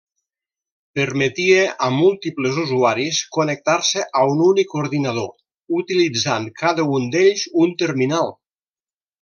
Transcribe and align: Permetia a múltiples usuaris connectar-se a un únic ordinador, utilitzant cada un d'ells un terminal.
Permetia 0.99 1.65
a 1.87 1.89
múltiples 1.97 2.57
usuaris 2.63 3.19
connectar-se 3.37 4.07
a 4.21 4.25
un 4.31 4.41
únic 4.47 4.75
ordinador, 4.81 5.31
utilitzant 5.83 6.51
cada 6.67 6.91
un 6.97 7.09
d'ells 7.17 7.47
un 7.67 7.77
terminal. 7.85 8.35